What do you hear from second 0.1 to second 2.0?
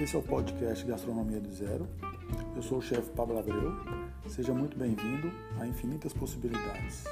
é o podcast Gastronomia do Zero.